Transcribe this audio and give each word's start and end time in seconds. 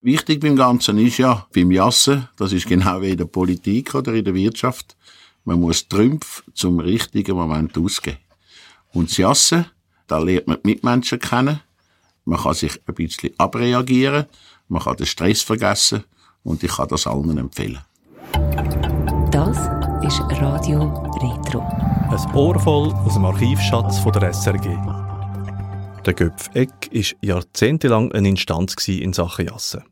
Wichtig 0.00 0.40
beim 0.40 0.54
Ganzen 0.54 0.96
ist 0.98 1.18
ja, 1.18 1.46
beim 1.52 1.72
Jassen, 1.72 2.28
das 2.36 2.52
ist 2.52 2.68
genau 2.68 3.02
wie 3.02 3.10
in 3.10 3.16
der 3.16 3.24
Politik 3.24 3.96
oder 3.96 4.14
in 4.14 4.24
der 4.24 4.34
Wirtschaft, 4.34 4.96
man 5.44 5.60
muss 5.60 5.88
Trümpfe 5.88 6.44
zum 6.54 6.78
richtigen 6.78 7.36
Moment 7.36 7.76
ausgeben. 7.76 8.18
Und 8.92 9.10
das 9.10 9.16
Jassen, 9.16 9.66
da 10.06 10.18
lernt 10.18 10.46
man 10.46 10.58
die 10.62 10.68
Mitmenschen 10.68 11.18
kennen, 11.18 11.60
man 12.24 12.38
kann 12.38 12.54
sich 12.54 12.80
ein 12.86 12.94
bisschen 12.94 13.34
abreagieren, 13.38 14.26
man 14.68 14.82
kann 14.82 14.96
den 14.96 15.06
Stress 15.06 15.42
vergessen 15.42 16.04
und 16.44 16.62
ich 16.62 16.70
kann 16.70 16.86
das 16.88 17.08
allen 17.08 17.36
empfehlen. 17.36 17.80
Das 19.32 19.58
ist 20.06 20.20
Radio 20.40 20.84
Retro. 21.20 21.60
Ein 21.60 22.34
Ohr 22.36 22.58
voll 22.60 22.92
aus 22.92 23.14
dem 23.14 23.24
Archivschatz 23.24 23.98
von 23.98 24.12
der 24.12 24.32
SRG. 24.32 25.07
Der 26.08 26.14
Göpf 26.14 26.48
Eck 26.54 26.88
war 26.90 27.02
jahrzehntelang 27.20 28.12
eine 28.12 28.30
Instanz 28.30 28.88
in 28.88 29.12
Sachen 29.12 29.44
Jassen. 29.44 29.84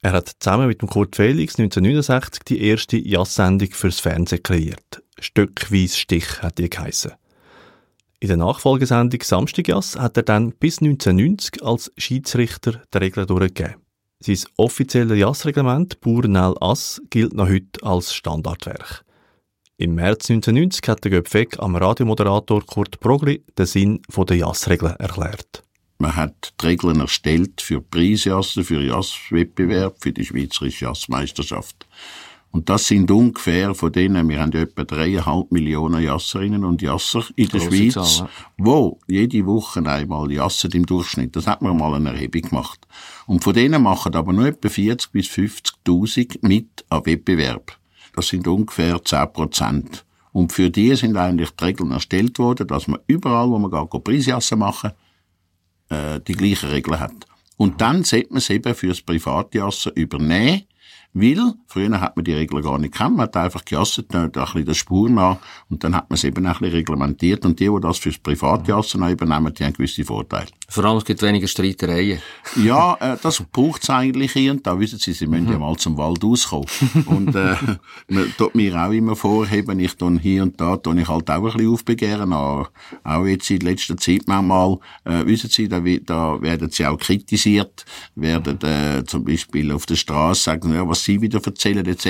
Er 0.00 0.12
hat 0.12 0.32
zusammen 0.40 0.68
mit 0.68 0.80
dem 0.80 0.88
Kurt 0.88 1.16
Felix 1.16 1.58
1969 1.58 2.44
die 2.44 2.62
erste 2.62 2.96
Jass-Sendung 2.96 3.68
fürs 3.70 4.00
Fernsehen 4.00 4.42
kreiert. 4.42 5.02
Stückweise 5.18 5.98
Stich 5.98 6.40
hat 6.40 6.56
die 6.56 6.70
geheissen. 6.70 7.12
In 8.20 8.28
der 8.28 8.38
Nachfolgesendung 8.38 9.20
Samstagjass 9.22 9.98
hat 9.98 10.16
er 10.16 10.22
dann 10.22 10.52
bis 10.52 10.80
1990 10.80 11.62
als 11.62 11.92
Schiedsrichter 11.98 12.80
die 12.94 12.96
Regeln 12.96 13.26
durchgegeben. 13.26 13.82
Sein 14.20 14.38
offizielles 14.56 15.18
Jassreglement 15.18 16.00
Burnell 16.00 16.54
Ass 16.62 17.02
gilt 17.10 17.34
noch 17.34 17.50
heute 17.50 17.82
als 17.82 18.14
Standardwerk. 18.14 19.04
Im 19.80 19.94
März 19.94 20.28
1990 20.28 20.88
hat 20.90 21.04
der 21.04 21.10
Göpfeck 21.10 21.58
am 21.58 21.74
Radiomoderator 21.74 22.62
Kurt 22.66 23.00
Progli 23.00 23.42
den 23.56 23.64
Sinn 23.64 24.02
der 24.14 24.36
Jassregeln 24.36 24.94
erklärt. 24.96 25.62
Man 25.96 26.14
hat 26.14 26.52
die 26.60 26.66
Regeln 26.66 27.00
erstellt 27.00 27.62
für 27.62 27.80
Preisjassen, 27.80 28.62
für 28.62 28.82
Jasswettbewerb, 28.82 29.96
für 29.98 30.12
die 30.12 30.26
Schweizerische 30.26 30.84
Jassmeisterschaft. 30.84 31.86
Und 32.50 32.68
das 32.68 32.88
sind 32.88 33.10
ungefähr 33.10 33.74
von 33.74 33.90
denen, 33.90 34.28
wir 34.28 34.42
haben 34.42 34.52
ja 34.52 34.60
etwa 34.60 34.84
dreieinhalb 34.84 35.50
Millionen 35.50 36.02
Jasserinnen 36.02 36.66
und 36.66 36.82
Jasser 36.82 37.24
in 37.36 37.48
der 37.48 37.60
Schweiz, 37.60 37.94
Zahl, 37.94 38.28
wo 38.58 38.98
jede 39.06 39.46
Woche 39.46 39.80
einmal 39.86 40.30
jassen 40.30 40.72
im 40.72 40.84
Durchschnitt. 40.84 41.36
Das 41.36 41.46
hat 41.46 41.62
man 41.62 41.78
mal 41.78 41.94
eine 41.94 42.10
Erhebung 42.10 42.42
gemacht. 42.42 42.86
Und 43.24 43.42
von 43.42 43.54
denen 43.54 43.82
machen 43.82 44.14
aber 44.14 44.34
nur 44.34 44.44
etwa 44.44 44.68
40 44.68 45.10
bis 45.10 45.28
50.000 45.28 46.46
mit 46.46 46.84
am 46.90 47.06
Wettbewerb. 47.06 47.79
Das 48.14 48.28
sind 48.28 48.46
ungefähr 48.46 49.02
10 49.02 49.32
Prozent. 49.32 50.04
Und 50.32 50.52
für 50.52 50.70
die 50.70 50.94
sind 50.94 51.16
eigentlich 51.16 51.50
die 51.50 51.64
Regeln 51.64 51.90
erstellt 51.90 52.38
worden, 52.38 52.66
dass 52.66 52.86
man 52.86 53.00
überall, 53.06 53.48
wo 53.48 53.58
man 53.58 53.70
geht, 53.70 54.04
Preisjassen 54.04 54.58
machen, 54.58 54.92
äh, 55.88 56.20
die 56.20 56.34
gleichen 56.34 56.70
Regeln 56.70 57.00
hat. 57.00 57.26
Und 57.56 57.80
dann 57.80 58.04
sollte 58.04 58.30
man 58.30 58.38
es 58.38 58.50
eben 58.50 58.74
fürs 58.74 59.02
Privatjassen 59.02 59.92
übernehmen 59.92 60.62
weil, 61.12 61.54
früher 61.66 62.00
hat 62.00 62.16
man 62.16 62.24
die 62.24 62.32
Regeln 62.32 62.62
gar 62.62 62.78
nicht 62.78 62.92
gekannt, 62.92 63.16
man 63.16 63.26
hat 63.26 63.36
einfach 63.36 63.64
gejasset, 63.64 64.06
da 64.12 64.24
ein 64.24 64.30
bisschen 64.30 64.64
der 64.64 64.74
Spur 64.74 65.10
nach, 65.10 65.38
und 65.68 65.82
dann 65.82 65.96
hat 65.96 66.08
man 66.08 66.14
es 66.14 66.24
eben 66.24 66.46
ein 66.46 66.52
bisschen 66.52 66.72
reglementiert, 66.72 67.44
und 67.44 67.58
die, 67.58 67.68
die 67.68 67.80
das 67.80 67.98
fürs 67.98 68.18
Privatjassen 68.18 69.08
übernehmen, 69.08 69.52
die 69.52 69.64
haben 69.64 69.72
gewisse 69.72 70.04
Vorteile. 70.04 70.46
Vor 70.68 70.84
allem, 70.84 70.98
es 70.98 71.04
gibt 71.04 71.20
weniger 71.22 71.48
Streitereien. 71.48 72.20
ja, 72.62 72.96
äh, 73.00 73.16
das 73.20 73.42
braucht 73.50 73.82
es 73.82 73.90
eigentlich 73.90 74.32
hier 74.32 74.52
und 74.52 74.64
da. 74.64 74.78
Wissen 74.78 75.00
Sie, 75.00 75.12
Sie 75.12 75.26
müssen 75.26 75.46
mhm. 75.46 75.52
ja 75.52 75.58
mal 75.58 75.76
zum 75.76 75.98
Wald 75.98 76.22
auskommen. 76.22 76.66
und, 77.06 77.34
äh, 77.34 77.56
man 78.08 78.32
tut 78.38 78.54
mir 78.54 78.76
auch 78.76 78.92
immer 78.92 79.16
vorheben, 79.16 79.80
ich 79.80 79.96
tue 79.96 80.16
hier 80.20 80.44
und 80.44 80.60
da, 80.60 80.76
tue 80.76 81.00
ich 81.00 81.08
halt 81.08 81.28
auch 81.28 81.36
ein 81.36 81.42
bisschen 81.42 81.72
aufbegehren, 81.72 82.32
auch, 82.32 82.70
auch 83.02 83.26
jetzt 83.26 83.50
in 83.50 83.60
letzter 83.60 83.96
Zeit 83.96 84.22
manchmal, 84.26 84.78
äh, 85.04 85.26
wissen 85.26 85.50
Sie, 85.50 85.68
da, 85.68 85.80
da 85.80 86.40
werden 86.40 86.70
Sie 86.70 86.86
auch 86.86 86.98
kritisiert, 86.98 87.84
werden, 88.14 88.60
äh, 88.62 89.02
zum 89.04 89.24
Beispiel 89.24 89.72
auf 89.72 89.86
der 89.86 89.96
Straße 89.96 90.44
sagen, 90.44 90.72
ja, 90.82 90.88
was 90.88 91.00
was 91.00 91.04
sie 91.04 91.20
wieder 91.20 91.40
erzählen 91.44 91.86
etc. 91.86 92.06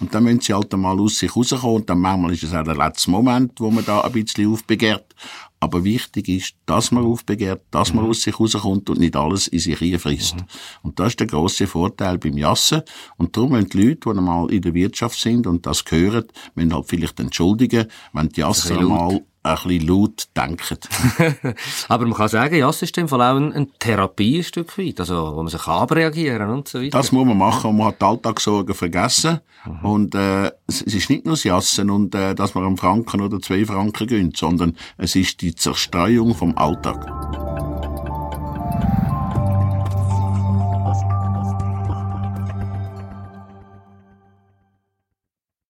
Und 0.00 0.14
dann 0.14 0.24
müssen 0.24 0.40
sie 0.40 0.54
halt 0.54 0.72
einmal 0.72 0.98
aus 0.98 1.18
sich 1.18 1.34
rauskommen 1.34 1.76
und 1.76 1.90
dann 1.90 1.98
manchmal 1.98 2.32
ist 2.32 2.42
es 2.42 2.54
auch 2.54 2.64
der 2.64 2.76
letzte 2.76 3.10
Moment, 3.10 3.52
wo 3.60 3.70
man 3.70 3.84
da 3.84 4.00
ein 4.00 4.12
bisschen 4.12 4.52
aufbegehrt. 4.52 5.14
Aber 5.60 5.84
wichtig 5.84 6.28
ist, 6.28 6.54
dass 6.66 6.90
man 6.90 7.04
aufbegehrt, 7.04 7.62
dass 7.70 7.94
man 7.94 8.06
aus 8.06 8.22
sich 8.22 8.38
rauskommt 8.38 8.90
und 8.90 8.98
nicht 9.00 9.16
alles 9.16 9.48
in 9.48 9.60
sich 9.60 9.80
reinfrisst. 9.80 10.36
Mhm. 10.36 10.46
Und 10.82 11.00
das 11.00 11.08
ist 11.08 11.20
der 11.20 11.26
grosse 11.26 11.66
Vorteil 11.66 12.18
beim 12.18 12.36
Jassen. 12.36 12.82
Und 13.16 13.36
darum 13.36 13.52
müssen 13.52 13.70
die 13.70 13.82
Leute, 13.82 14.00
die 14.04 14.18
einmal 14.18 14.50
in 14.52 14.60
der 14.60 14.74
Wirtschaft 14.74 15.18
sind 15.18 15.46
und 15.46 15.64
das 15.64 15.84
hören, 15.88 16.24
müssen 16.54 16.74
halt 16.74 16.86
vielleicht 16.86 17.18
entschuldigen, 17.20 17.86
wenn 18.12 18.28
die 18.28 18.40
Jasser 18.40 18.78
einmal 18.78 19.22
ein 19.44 19.56
bisschen 19.62 19.88
laut 19.88 20.28
denken. 20.34 20.78
Aber 21.88 22.06
man 22.06 22.14
kann 22.14 22.28
sagen, 22.28 22.56
ja, 22.56 22.68
es 22.68 22.82
ist 22.82 22.96
im 22.96 23.08
Fall 23.08 23.20
auch 23.20 23.36
eine 23.36 23.68
Therapie 23.78 24.38
ein 24.38 24.44
Stück 24.44 24.76
weit, 24.78 24.98
also, 25.00 25.36
wo 25.36 25.42
man 25.42 25.48
sich 25.48 25.66
abreagieren 25.66 26.48
und 26.50 26.66
so 26.66 26.80
weiter. 26.80 26.98
Das 26.98 27.12
muss 27.12 27.26
man 27.26 27.36
machen 27.36 27.70
und 27.70 27.76
man 27.76 27.88
hat 27.88 28.00
die 28.00 28.06
Alltagssorgen 28.06 28.74
vergessen. 28.74 29.40
Mhm. 29.66 29.84
Und 29.84 30.14
äh, 30.14 30.50
es 30.66 30.80
ist 30.82 31.10
nicht 31.10 31.26
nur 31.26 31.34
das 31.34 31.44
Jassen 31.44 31.90
und 31.90 32.14
äh, 32.14 32.34
dass 32.34 32.54
man 32.54 32.64
einen 32.64 32.76
Franken 32.78 33.20
oder 33.20 33.38
zwei 33.40 33.64
Franken 33.66 34.06
gönnt, 34.06 34.36
sondern 34.36 34.76
es 34.96 35.14
ist 35.14 35.42
die 35.42 35.54
Zerstreuung 35.54 36.34
vom 36.34 36.56
Alltag. 36.56 37.43